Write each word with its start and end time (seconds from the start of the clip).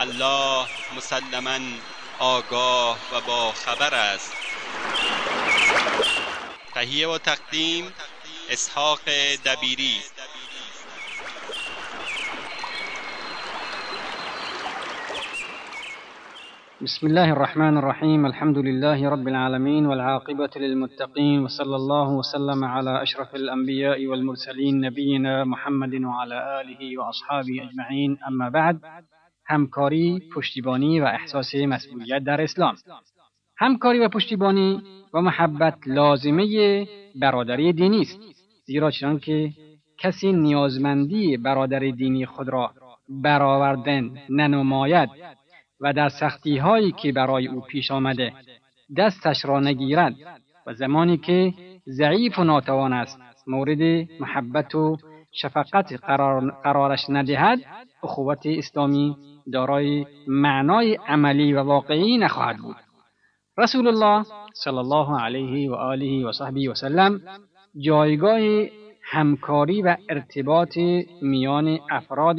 الله 0.00 0.66
مسلما 0.96 1.58
آگاه 2.20 2.98
و 3.12 3.20
با 3.26 3.52
خبر 3.52 3.94
است. 3.94 4.32
تهیه 6.74 7.08
و 7.08 7.18
تقدیم 7.18 7.84
اسحاق 8.50 9.00
دبیری. 9.46 9.96
بسم 16.82 17.06
الله 17.06 17.32
الرحمن 17.32 17.76
الرحيم. 17.76 18.26
الحمد 18.26 18.58
لله 18.58 19.08
رب 19.10 19.28
العالمين 19.28 19.86
والعاقبة 19.86 20.50
للمتقين 20.56 21.44
وصلى 21.44 21.76
الله 21.76 22.08
وسلم 22.08 22.64
على 22.64 23.02
أشرف 23.02 23.34
الأنبياء 23.34 24.06
والمرسلين 24.06 24.80
نبينا 24.80 25.44
محمد 25.44 25.94
وعلى 25.94 26.60
آله 26.60 26.98
وأصحابه 26.98 27.62
أجمعين. 27.62 28.18
أما 28.28 28.48
بعد 28.48 28.80
همکاری 29.48 30.22
پشتیبانی 30.34 31.00
و 31.00 31.04
احساس 31.04 31.54
مسئولیت 31.54 32.24
در 32.24 32.40
اسلام. 32.40 32.74
همکاری 33.58 33.98
و 33.98 34.08
پشتیبانی 34.08 34.82
و 35.14 35.20
محبت 35.20 35.78
لازمه 35.86 36.86
برادری 37.20 37.72
دینی 37.72 38.00
است. 38.00 38.18
زیرا 38.66 38.90
چنانکه 38.90 39.52
کسی 39.98 40.32
نیازمندی 40.32 41.36
برادر 41.36 41.78
دینی 41.78 42.26
خود 42.26 42.48
را 42.48 42.72
برآوردن 43.08 44.10
ننماید 44.30 45.10
و 45.80 45.92
در 45.92 46.08
سختی 46.08 46.58
هایی 46.58 46.92
که 46.92 47.12
برای 47.12 47.48
او 47.48 47.60
پیش 47.60 47.90
آمده 47.90 48.32
دستش 48.96 49.44
را 49.44 49.60
نگیرد 49.60 50.14
و 50.66 50.74
زمانی 50.74 51.16
که 51.16 51.54
ضعیف 51.88 52.38
و 52.38 52.44
ناتوان 52.44 52.92
است 52.92 53.18
مورد 53.46 54.08
محبت 54.20 54.74
و 54.74 54.96
شفقت 55.32 55.92
قرار 55.92 56.50
قرارش 56.50 57.00
ندهد 57.08 57.58
اخوت 58.02 58.46
اسلامی 58.46 59.16
دارای 59.52 60.06
معنای 60.26 60.94
عملی 60.94 61.52
و 61.52 61.62
واقعی 61.62 62.18
نخواهد 62.18 62.56
بود. 62.56 62.76
رسول 63.58 63.88
الله 63.88 64.24
صلی 64.54 64.78
الله 64.78 65.20
علیه 65.20 65.70
و 65.70 65.74
آله 65.74 66.26
و 66.26 66.32
صحبه 66.32 66.70
و 66.70 66.74
سلم 66.74 67.20
جایگاه 67.84 68.68
همکاری 69.10 69.82
و 69.82 69.96
ارتباط 70.08 70.78
میان 71.22 71.78
افراد 71.90 72.36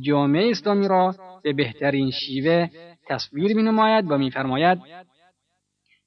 جامعه 0.00 0.50
اسلامی 0.50 0.88
را 0.88 1.14
به 1.42 1.52
بهترین 1.52 2.10
شیوه 2.10 2.68
تصویر 3.06 3.56
می 3.56 3.62
نماید 3.62 4.10
و 4.10 4.18
میفرماید 4.18 4.78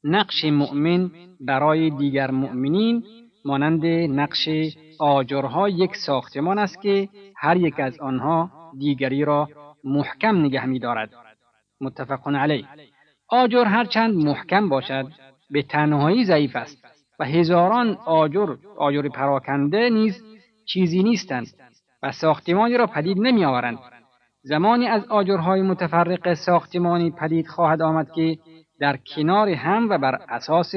نقش 0.03 0.45
مؤمن 0.45 1.11
برای 1.39 1.89
دیگر 1.89 2.31
مؤمنین 2.31 3.03
مانند 3.45 3.85
نقش 4.19 4.49
آجرها 4.99 5.69
یک 5.69 5.95
ساختمان 5.95 6.57
است 6.57 6.81
که 6.81 7.09
هر 7.35 7.57
یک 7.57 7.79
از 7.79 7.99
آنها 7.99 8.51
دیگری 8.77 9.25
را 9.25 9.49
محکم 9.83 10.37
نگه 10.37 10.65
می 10.65 10.79
دارد. 10.79 11.09
متفق 11.81 12.27
علیه 12.27 12.65
آجر 13.29 13.65
هرچند 13.65 14.15
محکم 14.15 14.69
باشد 14.69 15.05
به 15.49 15.61
تنهایی 15.61 16.25
ضعیف 16.25 16.55
است 16.55 16.85
و 17.19 17.25
هزاران 17.25 17.97
آجر 18.05 18.55
آجر 18.77 19.09
پراکنده 19.09 19.89
نیز 19.89 20.23
چیزی 20.65 21.03
نیستند 21.03 21.47
و 22.03 22.11
ساختمانی 22.11 22.77
را 22.77 22.87
پدید 22.87 23.17
نمی 23.19 23.45
آورند 23.45 23.79
زمانی 24.43 24.87
از 24.87 25.05
آجرهای 25.05 25.61
متفرق 25.61 26.33
ساختمانی 26.33 27.11
پدید 27.11 27.47
خواهد 27.47 27.81
آمد 27.81 28.11
که 28.11 28.37
در 28.79 28.97
کنار 29.15 29.49
هم 29.49 29.89
و 29.89 29.97
بر 29.97 30.15
اساس 30.29 30.73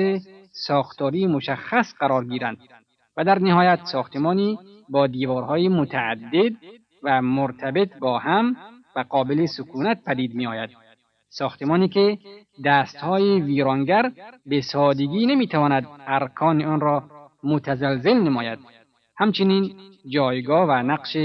ساختاری 0.54 1.26
مشخص 1.26 1.94
قرار 1.98 2.24
گیرند 2.24 2.58
و 3.16 3.24
در 3.24 3.38
نهایت 3.38 3.84
ساختمانی 3.84 4.58
با 4.88 5.06
دیوارهای 5.06 5.68
متعدد 5.68 6.52
و 7.02 7.22
مرتبط 7.22 7.98
با 7.98 8.18
هم 8.18 8.56
و 8.96 9.04
قابل 9.08 9.46
سکونت 9.46 10.04
پدید 10.04 10.34
می 10.34 10.46
آید. 10.46 10.70
ساختمانی 11.28 11.88
که 11.88 12.18
دستهای 12.64 13.40
ویرانگر 13.40 14.12
به 14.46 14.60
سادگی 14.60 15.26
نمی‌تواند 15.26 15.86
ارکان 16.06 16.62
آن 16.62 16.80
را 16.80 17.02
متزلزل 17.42 18.18
نماید 18.18 18.58
همچنین 19.16 19.76
جایگاه 20.06 20.68
و 20.68 20.72
نقش 20.72 21.16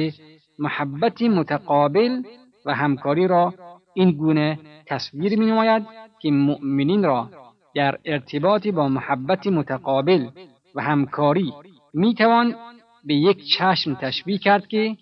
محبت 0.60 1.22
متقابل 1.22 2.22
و 2.66 2.76
همکاری 2.76 3.28
را 3.28 3.54
این 3.94 4.12
گونه 4.12 4.60
تصویر 4.86 5.40
می 5.40 5.46
نماید 5.46 5.86
که 6.20 6.32
مؤمنین 6.32 7.04
را 7.04 7.30
در 7.76 7.98
ارتباط 8.06 8.68
با 8.68 8.88
محبت 8.88 9.48
متقابل 9.48 10.30
و 10.76 10.82
همکاری 10.82 11.54
می 11.94 12.14
توان 12.14 12.56
به 13.04 13.14
یک 13.14 13.44
چشم 13.58 13.96
تشبیه 13.96 14.38
کرد 14.38 14.68
که 14.68 14.98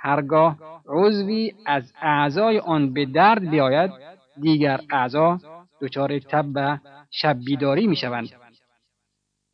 هرگاه 0.00 0.56
عضوی 0.88 1.52
از 1.66 1.92
اعضای 2.02 2.58
آن 2.58 2.92
به 2.92 3.06
درد 3.06 3.50
بیاید 3.50 3.90
دیگر 4.40 4.80
اعضا 4.90 5.38
دچار 5.80 6.18
تب 6.18 6.46
و 6.54 6.78
شب 7.10 7.36
بیداری 7.44 7.86
می 7.86 7.96
شوند 7.96 8.28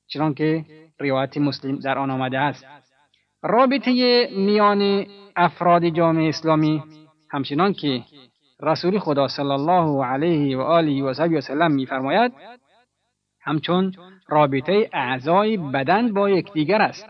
چنانکه 0.07 0.65
روایت 1.01 1.37
مسلم 1.39 1.79
در 1.79 1.99
آن 1.99 2.11
آمده 2.11 2.39
است. 2.39 2.67
رابطه 3.43 4.29
میان 4.37 5.07
افراد 5.37 5.89
جامعه 5.89 6.29
اسلامی 6.29 6.83
همچنان 7.31 7.73
که 7.73 8.03
رسول 8.63 8.99
خدا 8.99 9.29
صلی 9.29 9.51
الله 9.51 10.05
علیه 10.05 10.59
و 10.59 10.61
آله 10.61 11.03
و 11.03 11.13
صحبی 11.13 11.37
و 11.37 11.41
سلم 11.41 11.73
میفرماید 11.73 12.33
همچون 13.41 13.93
رابطه 14.29 14.91
اعضای 14.93 15.57
بدن 15.57 16.13
با 16.13 16.31
یکدیگر 16.31 16.83
است. 16.83 17.07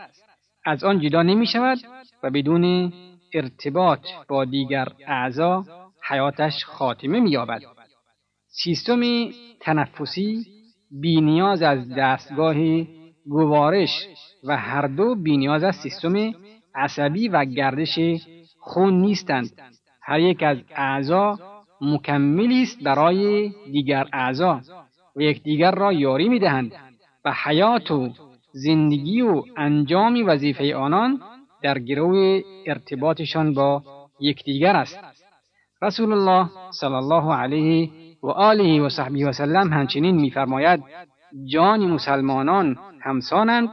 از 0.65 0.83
آن 0.83 0.99
جدا 0.99 1.23
نمی 1.23 1.45
شود 1.45 1.77
و 2.23 2.29
بدون 2.29 2.93
ارتباط 3.33 4.07
با 4.27 4.45
دیگر 4.45 4.87
اعضا 5.07 5.65
حیاتش 6.09 6.65
خاتمه 6.65 7.19
مییابد. 7.19 7.61
سیستم 8.47 9.01
تنفسی 9.61 10.45
بینیاز 11.01 11.61
از 11.61 11.89
دستگاه 11.97 12.55
گوارش 13.25 14.07
و 14.43 14.57
هر 14.57 14.87
دو 14.87 15.15
بینیاز 15.15 15.63
از 15.63 15.75
سیستم 15.75 16.33
عصبی 16.75 17.27
و 17.27 17.45
گردش 17.45 17.99
خون 18.59 18.93
نیستند. 18.93 19.49
هر 20.01 20.19
یک 20.19 20.43
از 20.43 20.57
اعضا 20.75 21.37
مکملی 21.81 22.61
است 22.63 22.83
برای 22.83 23.49
دیگر 23.71 24.07
اعضا 24.13 24.61
و 25.15 25.21
یکدیگر 25.21 25.71
را 25.71 25.93
یاری 25.93 26.29
می‌دهند 26.29 26.71
و 27.25 27.33
حیات 27.43 27.91
و 27.91 28.09
زندگی 28.51 29.21
و 29.21 29.43
انجام 29.57 30.23
وظیفه 30.27 30.75
آنان 30.75 31.21
در 31.61 31.79
گرو 31.79 32.41
ارتباطشان 32.65 33.53
با 33.53 33.83
یکدیگر 34.19 34.75
است. 34.75 34.99
رسول 35.81 36.13
الله 36.13 36.49
صلی 36.71 36.93
الله 36.93 37.33
علیه 37.33 37.89
و 38.23 38.27
آله 38.27 38.81
و 38.81 38.89
صحبه 38.89 39.27
و 39.27 39.31
سلم 39.31 39.73
همچنین 39.73 40.15
میفرماید 40.15 40.83
جان 41.45 41.79
مسلمانان 41.79 42.77
همسانند 43.01 43.69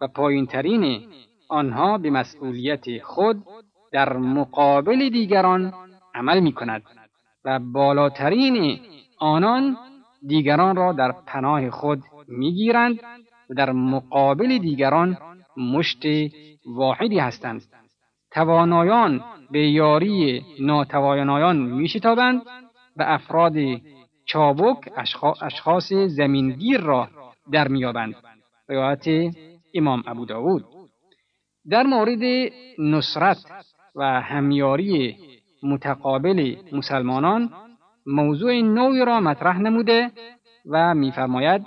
و 0.00 0.08
پایینترین 0.08 1.00
آنها 1.48 1.98
به 1.98 2.10
مسئولیت 2.10 3.02
خود 3.02 3.42
در 3.92 4.16
مقابل 4.16 5.08
دیگران 5.08 5.72
عمل 6.14 6.40
می 6.40 6.52
کند 6.52 6.82
و 7.46 7.58
بالاترین 7.58 8.80
آنان 9.18 9.76
دیگران 10.26 10.76
را 10.76 10.92
در 10.92 11.12
پناه 11.26 11.70
خود 11.70 12.02
می‌گیرند 12.28 13.00
و 13.50 13.54
در 13.56 13.72
مقابل 13.72 14.58
دیگران 14.58 15.18
مشت 15.56 16.02
واحدی 16.66 17.18
هستند. 17.18 17.62
توانایان 18.30 19.24
به 19.50 19.70
یاری 19.70 20.42
ناتوانایان 20.60 21.56
میشتابند 21.56 22.42
و 22.96 23.02
افراد 23.02 23.54
چابک 24.24 24.78
اشخاص 25.42 25.92
زمینگیر 25.92 26.80
را 26.80 27.08
در 27.52 27.68
میابند 27.68 28.14
روایت 28.68 29.34
امام 29.74 30.02
ابو 30.06 30.24
داود. 30.24 30.64
در 31.70 31.82
مورد 31.82 32.52
نصرت 32.78 33.38
و 33.96 34.20
همیاری 34.22 35.16
متقابل 35.62 36.56
مسلمانان 36.72 37.50
موضوع 38.06 38.60
نوعی 38.60 39.04
را 39.04 39.20
مطرح 39.20 39.58
نموده 39.58 40.10
و 40.66 40.94
میفرماید 40.94 41.62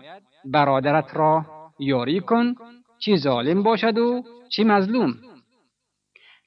برادرت 0.46 1.16
را 1.18 1.46
یاری 1.80 2.20
کن 2.20 2.56
چی 3.00 3.18
ظالم 3.18 3.64
باشد 3.64 3.98
و 3.98 4.24
چی 4.50 4.64
مظلوم. 4.64 5.14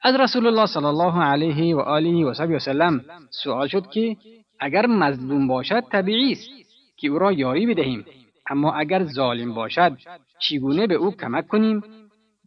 از 0.02 0.14
رسول 0.14 0.46
الله 0.46 0.66
صلی 0.66 0.84
الله 0.84 1.22
علیه 1.22 1.76
و 1.76 1.78
آله 1.78 2.24
و 2.24 2.30
وسلم 2.30 3.04
سوال 3.30 3.68
شد 3.68 3.86
که 3.86 4.16
اگر 4.60 4.86
مظلوم 4.86 5.48
باشد 5.48 5.80
طبیعی 5.80 6.32
است 6.32 6.48
که 6.96 7.08
او 7.08 7.18
را 7.18 7.32
یاری 7.32 7.66
بدهیم 7.66 8.04
اما 8.50 8.72
اگر 8.72 9.04
ظالم 9.04 9.54
باشد 9.54 9.98
چگونه 10.38 10.86
به 10.86 10.94
او 10.94 11.10
کمک 11.10 11.48
کنیم؟ 11.48 11.82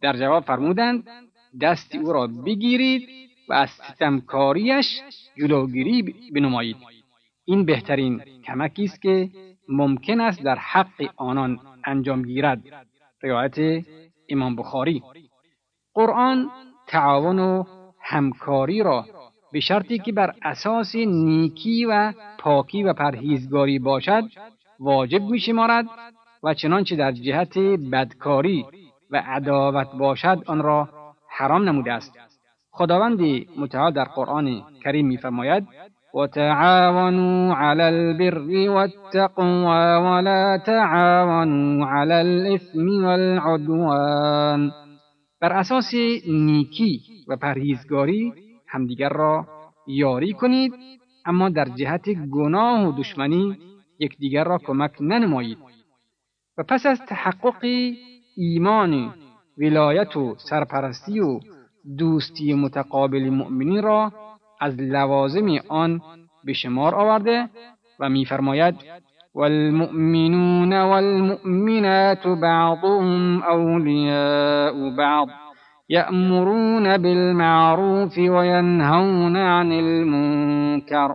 در 0.02 0.16
جواب 0.16 0.44
فرمودند 0.44 1.08
دست 1.60 1.94
او 1.94 2.12
را 2.12 2.26
بگیرید 2.26 3.25
و 3.48 3.52
از 3.52 3.70
ستمکاریش 3.70 5.00
جلوگیری 5.38 6.14
بنمایید. 6.34 6.76
این 7.44 7.64
بهترین 7.64 8.22
کمکی 8.46 8.84
است 8.84 9.02
که 9.02 9.30
ممکن 9.68 10.20
است 10.20 10.42
در 10.42 10.58
حق 10.58 11.10
آنان 11.16 11.60
انجام 11.84 12.22
گیرد. 12.22 12.62
روایت 13.22 13.84
امام 14.28 14.56
بخاری. 14.56 15.02
قرآن 15.94 16.50
تعاون 16.86 17.38
و 17.38 17.64
همکاری 18.00 18.82
را 18.82 19.04
به 19.52 19.60
شرطی 19.60 19.98
که 19.98 20.12
بر 20.12 20.34
اساس 20.42 20.94
نیکی 20.96 21.84
و 21.84 22.12
پاکی 22.38 22.82
و 22.82 22.92
پرهیزگاری 22.92 23.78
باشد 23.78 24.24
واجب 24.80 25.22
می 25.22 25.38
شمارد 25.38 25.86
و 26.42 26.54
چنانچه 26.54 26.96
در 26.96 27.12
جهت 27.12 27.58
بدکاری 27.92 28.66
و 29.10 29.22
عداوت 29.26 29.92
باشد 29.92 30.42
آن 30.46 30.62
را 30.62 30.88
حرام 31.28 31.68
نموده 31.68 31.92
است. 31.92 32.25
خداوند 32.76 33.20
متعال 33.58 33.92
در 33.92 34.04
قرآن 34.04 34.62
کریم 34.84 35.06
میفرماید 35.06 35.66
وتعاونوا 36.14 37.54
على 37.54 37.82
البر 37.82 38.68
والتقوى 38.68 39.96
ولا 40.06 40.58
تعاونوا 40.66 41.86
على 41.86 42.14
الإثم 42.14 43.04
والعدوان. 43.04 44.70
بر 45.40 45.52
اساس 45.52 45.94
نیکی 46.28 47.00
و 47.28 47.36
پرهیزگاری 47.36 48.32
همدیگر 48.68 49.08
را 49.08 49.46
یاری 49.86 50.32
کنید 50.32 50.72
اما 51.26 51.48
در 51.48 51.64
جهت 51.64 52.08
گناه 52.30 52.88
و 52.88 52.92
دشمنی 52.98 53.56
یکدیگر 53.98 54.44
را 54.44 54.58
کمک 54.58 54.92
ننمایید. 55.00 55.58
و 56.58 56.62
پس 56.62 56.86
از 56.86 57.00
تحقق 57.08 57.64
ایمان 58.36 59.14
ولایت 59.58 60.16
و 60.16 60.34
سرپرستی 60.38 61.20
و 61.20 61.40
دوستی 61.98 62.54
متقابل 62.54 63.28
مؤمنین 63.30 63.82
را 63.82 64.12
از 64.60 64.80
لوازم 64.80 65.46
آن 65.68 66.00
به 66.44 66.52
شمار 66.52 66.94
آورده 66.94 67.48
و 68.00 68.08
میفرماید 68.08 68.74
والمؤمنون 69.34 70.72
والمؤمنات 70.72 72.26
بعضهم 72.26 73.42
اولیاء 73.42 74.90
بعض 74.98 75.28
یأمرون 75.88 76.96
بالمعروف 76.98 78.18
وینهون 78.18 79.36
عن 79.36 79.72
المنکر. 79.72 81.14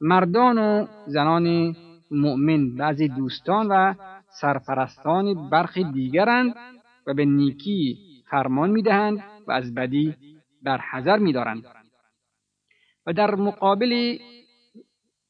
مردان 0.00 0.58
و 0.58 0.86
زنان 1.06 1.76
مؤمن 2.10 2.76
بعضی 2.76 3.08
دوستان 3.08 3.66
و 3.70 3.94
سرپرستان 4.40 5.50
برخی 5.50 5.84
دیگرند 5.84 6.54
و 7.06 7.14
به 7.14 7.24
نیکی 7.24 7.96
فرمان 8.30 8.70
می‌دهند 8.70 9.24
و 9.46 9.52
از 9.52 9.74
بدی 9.74 10.14
در 10.64 10.80
حذر 10.90 11.18
میدارند. 11.18 11.64
و 13.06 13.12
در 13.12 13.34
مقابل 13.34 14.18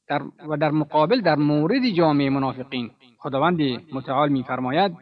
در 0.09 0.23
و 0.49 0.57
در 0.57 0.71
مقابل 0.71 1.21
در 1.21 1.35
مورد 1.37 1.89
جامعه 1.97 2.31
منافقین 2.31 2.91
خداوند 3.19 3.61
متعال 3.93 4.29
میفرماید 4.29 4.97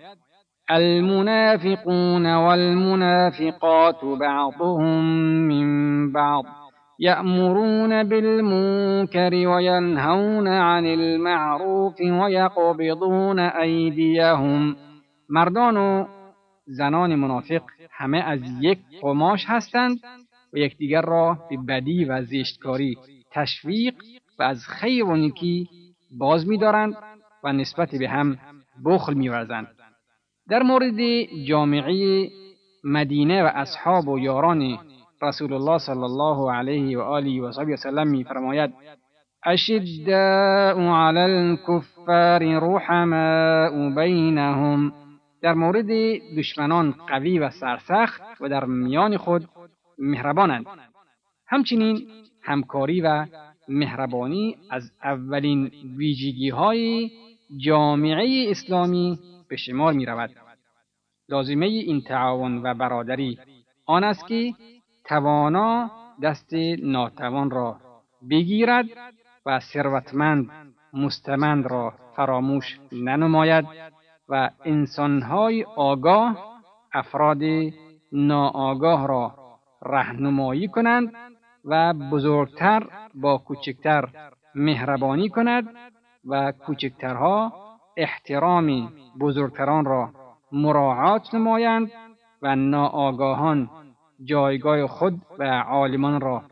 المنافقون 0.71 2.27
والمنافقات 2.27 4.05
بعضهم 4.05 5.05
من 5.49 6.13
بعض 6.13 6.45
يأمرون 6.99 8.03
بالمنكر 8.03 9.35
وينهون 9.35 10.49
عن 10.49 10.87
المعروف 10.87 12.01
ويقبضون 12.01 13.39
أيديهم 13.39 14.77
مردان 15.29 15.77
و 15.77 16.07
زنان 16.67 17.15
منافق 17.15 17.63
همه 17.91 18.19
از 18.19 18.41
یک 18.61 18.79
قماش 19.03 19.45
هستند 19.49 19.99
و 20.53 20.59
یکدیگر 20.59 21.03
را 21.03 21.39
به 21.51 21.57
بدی 21.57 22.05
و 22.05 22.23
زشتکاری 22.23 22.99
تشویق 23.33 23.95
و 24.39 24.43
از 24.43 24.67
خیر 24.69 25.05
و 25.05 25.17
نیکی 25.17 25.69
باز 26.19 26.49
می‌دارند 26.49 26.95
و 27.45 27.53
نسبت 27.53 27.95
به 27.95 28.09
هم 28.09 28.39
بخل 28.85 29.15
می‌ورزند. 29.15 29.67
در 30.49 30.63
مورد 30.63 31.25
جامعه 31.49 32.29
مدینه 32.85 33.43
و 33.43 33.47
اصحاب 33.55 34.09
و 34.09 34.19
یاران 34.19 34.79
رسول 35.23 35.53
الله 35.53 35.79
صلی 35.79 36.03
الله 36.03 36.53
علیه 36.53 36.99
و 36.99 37.01
آله 37.01 37.43
و 37.43 37.53
صحبه 37.53 37.73
وسلم 37.73 38.09
میفرماید 38.09 38.75
اشداء 39.47 40.95
علی 40.95 41.21
الكفار 41.21 42.59
رحماء 42.59 43.91
بینهم 43.95 44.93
در 45.45 45.55
مورد 45.55 45.87
دشمنان 46.39 46.91
قوی 46.91 47.39
و 47.39 47.51
سرسخت 47.51 48.23
و 48.41 48.49
در 48.49 48.65
میان 48.65 49.17
خود 49.17 49.49
مهربانند 49.99 50.67
همچنین 51.47 52.07
همکاری 52.43 53.01
و 53.01 53.27
مهربانی 53.69 54.57
از 54.71 54.93
اولین 55.05 55.71
ویژگی 55.97 56.49
های 56.49 57.11
جامعه 57.57 58.51
اسلامی 58.51 59.19
به 59.49 59.57
شمار 59.57 59.93
می 59.93 60.07
رود. 60.07 60.31
لازمه 61.29 61.67
این 61.67 62.01
تعاون 62.01 62.63
و 62.63 62.75
برادری 62.75 63.39
آن 63.87 64.05
است 64.05 64.27
که 64.27 64.53
توانا 65.05 65.91
دست 66.23 66.55
ناتوان 66.83 67.51
را 67.51 67.77
بگیرد 68.31 68.87
و 69.47 69.61
ثروتمند 69.61 70.51
مستمند 70.93 71.67
را 71.67 71.95
فراموش 72.17 72.79
ننماید 72.93 73.67
و 74.29 74.51
انسانهای 74.65 75.65
آگاه 75.77 76.61
افراد 76.93 77.43
ناآگاه 78.13 79.09
را 79.09 79.35
رهنمایی 79.83 80.69
کنند 80.69 81.13
و 81.65 81.95
بزرگتر 81.95 82.87
با 83.15 83.39
کوچکتر 83.39 84.09
مهربانی 84.55 85.29
کند 85.29 85.69
و 86.25 86.53
کوچکترها 86.53 87.53
احترام 87.97 88.93
بزرگتران 89.21 89.85
را 89.85 90.11
مراعات 90.53 91.35
نمایند 91.35 91.91
و 92.43 92.57
ناآگاهان 92.57 93.71
جایگاه 94.25 94.87
خود 94.87 95.21
و 95.39 95.61
عالمان 95.61 96.21
را 96.21 96.43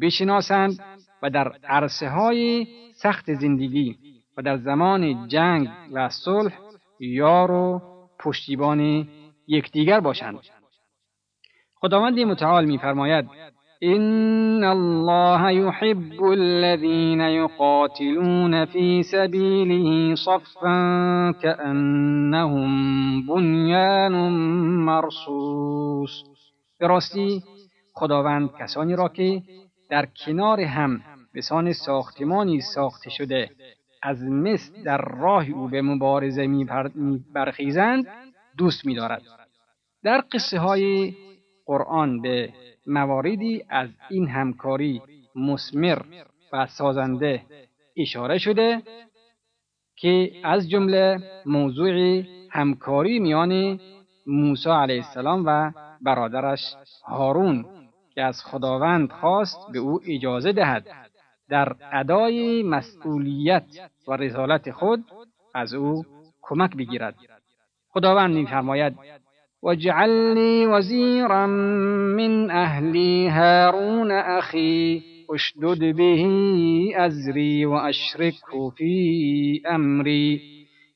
بشناسند 0.00 0.78
و 1.22 1.30
در 1.30 1.52
عرصه 1.68 2.08
های 2.08 2.66
سخت 2.94 3.34
زندگی 3.34 3.98
و 4.36 4.42
در 4.42 4.56
زمان 4.56 5.28
جنگ 5.28 5.68
و 5.92 6.08
صلح 6.08 6.69
یار 7.00 7.50
و 7.50 7.82
پشتیبان 8.18 9.08
یکدیگر 9.46 10.00
باشند. 10.00 10.38
خداوند 11.74 12.18
متعال 12.18 12.64
میفرماید 12.64 13.28
ان 13.82 14.64
الله 14.64 15.50
يحب 15.50 16.24
الذين 16.24 17.20
يقاتلون 17.20 18.64
في 18.64 19.02
سبيله 19.02 20.14
صفا 20.14 21.34
كأنهم 21.42 22.70
بنيان 23.26 24.12
مرصوص. 24.84 26.24
به 26.80 27.00
خداوند 27.94 28.50
کسانی 28.60 28.96
را 28.96 29.08
که 29.08 29.42
در 29.90 30.06
کنار 30.26 30.60
هم 30.60 31.00
بسان 31.34 31.72
ساختمانی 31.72 32.60
ساخته 32.60 33.10
شده 33.10 33.50
از 34.02 34.22
مصر 34.22 34.82
در 34.84 34.98
راه 34.98 35.50
او 35.50 35.68
به 35.68 35.82
مبارزه 35.82 36.46
می 36.46 36.66
برخیزند 37.34 38.06
دوست 38.56 38.86
می 38.86 38.94
دارد. 38.94 39.22
در 40.02 40.24
قصه 40.32 40.58
های 40.58 41.14
قرآن 41.66 42.20
به 42.20 42.52
مواردی 42.86 43.64
از 43.68 43.88
این 44.10 44.28
همکاری 44.28 45.02
مسمر 45.34 45.98
و 46.52 46.66
سازنده 46.66 47.42
اشاره 47.96 48.38
شده 48.38 48.82
که 49.96 50.32
از 50.44 50.70
جمله 50.70 51.18
موضوع 51.46 52.22
همکاری 52.50 53.18
میان 53.18 53.80
موسی 54.26 54.70
علیه 54.70 54.96
السلام 54.96 55.42
و 55.46 55.72
برادرش 56.00 56.74
هارون 57.04 57.64
که 58.14 58.22
از 58.22 58.44
خداوند 58.44 59.12
خواست 59.12 59.58
به 59.72 59.78
او 59.78 60.00
اجازه 60.06 60.52
دهد 60.52 61.09
در 61.50 61.72
ادای 61.92 62.62
مسئولیت 62.62 63.64
و 64.08 64.12
رسالت 64.12 64.70
خود 64.70 65.04
از 65.54 65.74
او 65.74 66.04
کمک 66.42 66.76
بگیرد. 66.76 67.14
خداوند 67.92 68.34
میفرماید 68.34 68.94
واجعل 69.62 70.34
لي 70.34 70.66
وزيرا 70.66 71.46
من 72.16 72.50
أهلي 72.50 73.28
هارون 73.28 74.10
أخي 74.10 75.02
اشدد 75.30 75.96
به 75.96 76.24
أزري 76.96 77.66
وأشركه 77.66 78.70
في 78.70 79.62
أمري 79.74 80.40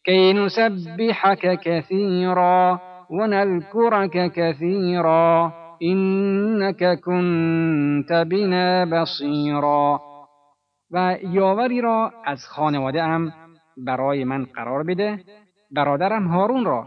كي 0.05 0.33
نسبحك 0.33 1.61
كثيرا 1.61 2.81
ونذكرك 3.11 4.33
كثيرا 4.33 5.53
إنك 5.83 7.01
كنت 7.01 8.13
بنا 8.13 8.85
بصيرا 8.85 10.14
و 10.95 11.19
یاوری 11.23 11.81
را 11.81 12.13
از 12.25 12.47
خانواده 12.47 13.03
ام 13.03 13.33
برای 13.77 14.25
من 14.25 14.45
قرار 14.45 14.83
بده. 14.83 15.25
برادرم 15.71 16.27
هارون 16.27 16.65
را. 16.65 16.87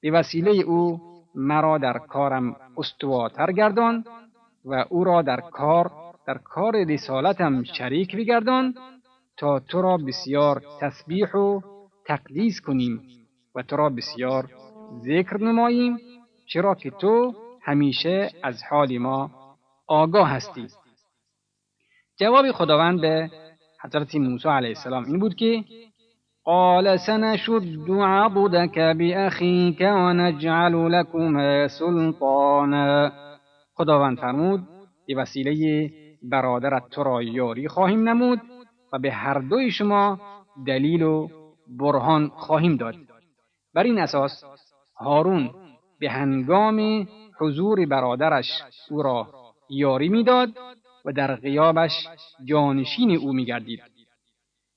به 0.00 0.10
وسیله 0.10 0.50
او 0.50 1.00
مرا 1.34 1.78
در 1.78 1.98
کارم 1.98 2.56
استواتر 2.76 3.52
گردان 3.52 4.04
و 4.64 4.84
او 4.88 5.04
را 5.04 5.22
در 5.22 5.40
کار 5.40 5.90
در 6.26 6.38
کار 6.38 6.84
رسالتم 6.84 7.62
شریک 7.62 8.16
بگردان 8.16 8.74
تا 9.36 9.60
تو 9.60 9.82
را 9.82 9.96
بسیار 9.96 10.62
تسبیح 10.80 11.32
و 11.32 11.60
تقدیس 12.06 12.60
کنیم 12.60 13.00
و 13.54 13.62
تو 13.62 13.76
را 13.76 13.88
بسیار 13.88 14.48
ذکر 15.00 15.36
نماییم 15.42 15.96
چرا 16.46 16.74
که 16.74 16.90
تو 16.90 17.34
همیشه 17.62 18.30
از 18.42 18.62
حال 18.70 18.98
ما 18.98 19.30
آگاه 19.86 20.30
هستی. 20.30 20.68
جواب 22.18 22.52
خداوند 22.52 23.00
به 23.00 23.30
حضرت 23.84 24.14
موسی 24.14 24.48
علیه 24.48 24.68
السلام 24.68 25.04
این 25.04 25.18
بود 25.18 25.34
که 25.34 25.64
قال 26.44 26.96
سنشد 26.96 27.62
عضدك 27.90 28.78
بأخيك 28.78 29.80
ونجعل 29.80 30.74
لكما 30.90 31.68
سلطانا. 31.68 33.12
خداوند 33.74 34.18
فرمود 34.18 34.60
به 35.06 35.14
وسیله 35.14 35.90
برادرت 36.22 36.88
تو 36.90 37.02
را 37.02 37.22
یاری 37.22 37.68
خواهیم 37.68 38.08
نمود 38.08 38.40
و 38.92 38.98
به 38.98 39.12
هر 39.12 39.38
دوی 39.38 39.70
شما 39.70 40.20
دلیل 40.66 41.02
و 41.02 41.28
برهان 41.78 42.28
خواهیم 42.28 42.76
داد. 42.76 42.94
بر 43.74 43.82
این 43.82 43.98
اساس 43.98 44.44
هارون 45.00 45.50
به 46.00 46.10
هنگام 46.10 47.08
حضور 47.40 47.86
برادرش 47.86 48.62
او 48.90 49.02
را 49.02 49.26
یاری 49.70 50.08
می‌داد 50.08 50.48
و 51.06 51.12
در 51.12 51.36
غیابش 51.36 52.08
جانشین 52.44 53.16
او 53.16 53.32
میگردید. 53.32 53.80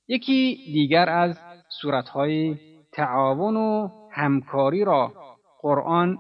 یکی 0.08 0.60
دیگر 0.74 1.10
از 1.10 1.40
صورتهای 1.82 2.56
تعاون 2.92 3.56
و 3.56 3.90
همکاری 4.12 4.84
را 4.84 5.14
قرآن 5.62 6.18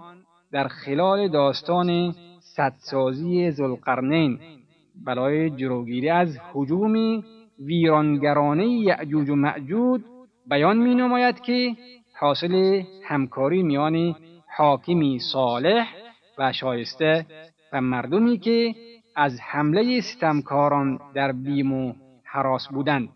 در 0.52 0.68
خلال 0.68 1.28
داستان 1.28 2.16
صدسازی 2.40 3.52
زلقرنین 3.52 4.40
برای 5.06 5.50
جلوگیری 5.50 6.10
از 6.10 6.40
حجوم 6.54 7.24
ویرانگرانه 7.60 8.68
یعجوج 8.68 9.30
و 9.30 9.36
معجود 9.36 10.06
بیان 10.50 10.78
می 10.78 10.96
نماید 10.96 11.40
که 11.40 11.76
حاصل 12.20 12.84
همکاری 13.04 13.64
میان 13.64 14.16
حاکمی 14.58 15.20
صالح 15.20 15.88
و 16.38 16.52
شایسته 16.54 17.26
و 17.74 17.82
مردمی 17.82 18.38
که 18.38 18.76
از 19.16 19.40
حمله 19.42 20.02
ستمکاران 20.02 21.00
در 21.14 21.32
بیم 21.32 21.74
و 21.74 21.94
حراس 22.24 22.68
بودند. 22.68 23.10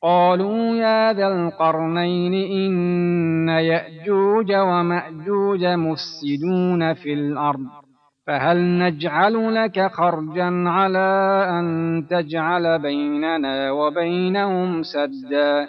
قالوا 0.00 0.76
يا 0.76 1.12
ذا 1.12 1.26
القرنين 1.26 2.34
إن 2.34 3.48
يأجوج 3.48 4.52
ومأجوج 4.52 5.64
مفسدون 5.64 6.94
في 6.94 7.12
الأرض 7.12 7.66
فهل 8.26 8.78
نجعل 8.78 9.54
لك 9.54 9.90
خرجا 9.92 10.64
على 10.68 11.08
أن 11.50 12.06
تجعل 12.10 12.78
بيننا 12.78 13.72
وبينهم 13.72 14.82
سدا؟ 14.82 15.68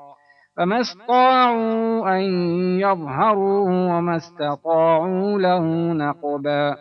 فما 0.61 0.79
استطاعوا 0.79 2.17
أن 2.17 2.21
يظهروه 2.79 3.69
وما 3.97 4.15
استطاعوا 4.15 5.39
له 5.39 5.93
نقبا. 5.93 6.75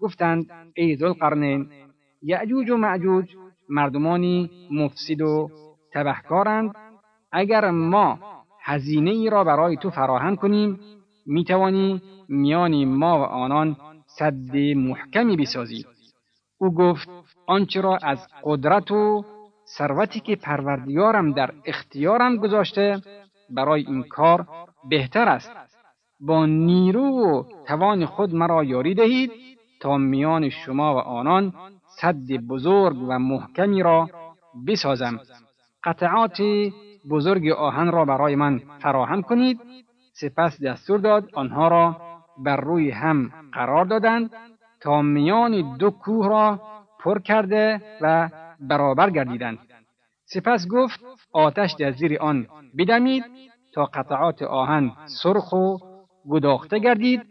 گفتند 0.00 0.46
ای 0.76 0.96
ذوالقرنین 0.96 1.66
یعجوج 2.22 2.70
و 2.70 2.76
معجوج 2.76 3.24
مردمانی 3.68 4.50
مفسد 4.70 5.20
و 5.20 5.48
تبهکارند. 5.92 6.74
اگر 7.32 7.70
ما 7.70 8.18
هزینه 8.62 9.10
ای 9.10 9.30
را 9.30 9.44
برای 9.44 9.76
تو 9.76 9.90
فراهم 9.90 10.36
کنیم 10.36 10.80
می 11.26 11.44
توانی 11.44 12.02
میان 12.28 12.84
ما 12.84 13.18
و 13.18 13.22
آنان 13.22 13.76
صد 14.06 14.56
محکمی 14.76 15.36
بسازی. 15.36 15.84
او 16.58 16.74
گفت 16.74 17.08
آنچه 17.46 17.80
را 17.80 17.98
از 18.02 18.18
قدرت 18.44 18.90
و 18.90 19.24
ثروتی 19.76 20.20
که 20.20 20.36
پروردگارم 20.36 21.32
در 21.32 21.50
اختیارم 21.64 22.36
گذاشته 22.36 23.00
برای 23.50 23.84
این 23.86 24.02
کار 24.02 24.46
بهتر 24.88 25.28
است. 25.28 25.52
با 26.20 26.46
نیرو 26.46 27.04
و 27.04 27.44
توان 27.66 28.06
خود 28.06 28.34
مرا 28.34 28.64
یاری 28.64 28.94
دهید 28.94 29.32
تا 29.80 29.96
میان 29.96 30.48
شما 30.48 30.94
و 30.94 30.98
آنان 30.98 31.52
صد 31.86 32.32
بزرگ 32.48 32.96
و 33.08 33.18
محکمی 33.18 33.82
را 33.82 34.08
بسازم. 34.66 35.20
قطعات 35.84 36.42
بزرگ 37.10 37.48
آهن 37.48 37.92
را 37.92 38.04
برای 38.04 38.36
من 38.36 38.60
فراهم 38.82 39.22
کنید. 39.22 39.60
سپس 40.12 40.62
دستور 40.62 40.98
داد 41.00 41.28
آنها 41.34 41.68
را 41.68 41.96
بر 42.38 42.56
روی 42.56 42.90
هم 42.90 43.30
قرار 43.52 43.84
دادند 43.84 44.30
تا 44.80 45.02
میان 45.02 45.76
دو 45.76 45.90
کوه 45.90 46.28
را 46.28 46.60
پر 46.98 47.18
کرده 47.18 47.82
و 48.00 48.28
برابر 48.60 49.10
گردیدند. 49.10 49.58
سپس 50.24 50.68
گفت 50.68 51.00
آتش 51.32 51.72
در 51.78 51.90
زیر 51.92 52.18
آن 52.20 52.46
بدمید 52.78 53.24
تا 53.74 53.84
قطعات 53.84 54.42
آهن 54.42 54.92
سرخ 55.22 55.52
و 55.52 55.76
گداخته 56.30 56.78
گردید. 56.78 57.22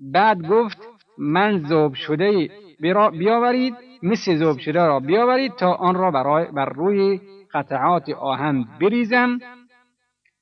بعد 0.00 0.46
گفت 0.46 0.78
من 1.18 1.58
زوب 1.58 1.94
شده 1.94 2.50
بیاورید 3.12 3.74
مثل 4.02 4.36
زوب 4.36 4.58
شده 4.58 4.86
را 4.86 5.00
بیاورید 5.00 5.52
تا 5.52 5.72
آن 5.72 5.94
را 5.94 6.10
برای 6.10 6.44
بر 6.44 6.68
روی 6.68 7.20
قطعات 7.52 8.08
آهن 8.08 8.64
بریزم. 8.80 9.38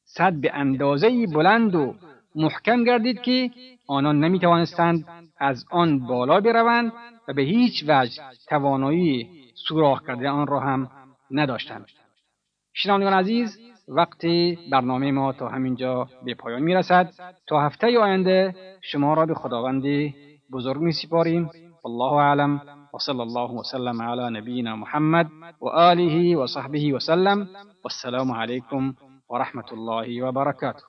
صد 0.05 0.33
به 0.33 0.51
اندازه 0.55 1.27
بلند 1.27 1.75
و 1.75 1.95
محکم 2.35 2.85
گردید 2.85 3.21
که 3.21 3.51
آنان 3.87 4.25
نمی 4.25 4.39
توانستند 4.39 5.05
از 5.39 5.65
آن 5.71 5.99
بالا 5.99 6.41
بروند 6.41 6.93
و 7.29 7.33
به 7.33 7.43
هیچ 7.43 7.85
وجه 7.89 8.23
توانایی 8.49 9.29
سوراخ 9.67 10.07
کرده 10.07 10.29
آن 10.29 10.47
را 10.47 10.61
هم 10.61 10.89
نداشتند. 11.31 11.87
شنوندگان 12.75 13.13
عزیز 13.13 13.59
وقت 13.89 14.27
برنامه 14.73 15.11
ما 15.11 15.33
تا 15.33 15.49
همینجا 15.49 16.09
به 16.25 16.35
پایان 16.35 16.63
می 16.63 16.75
رسد 16.75 17.13
تا 17.47 17.61
هفته 17.61 17.99
آینده 17.99 18.55
شما 18.83 19.15
را 19.15 19.27
به 19.27 19.35
خداوند 19.35 19.85
بزرگ 20.53 20.81
می 20.81 20.93
سپاریم 20.93 21.51
والله 21.85 22.13
اعلم. 22.13 22.79
وصلى 22.95 23.23
الله 23.23 23.51
وسلم 23.53 24.03
على 24.03 24.31
نبينا 24.31 24.77
محمد 24.77 25.29
وآله 25.61 26.37
وصحبه 26.37 26.93
وسلم 26.95 27.49
والسلام 27.85 28.33
عليكم 28.33 28.95
ورحمة 29.29 29.69
الله 29.73 30.23
وبركاته 30.23 30.85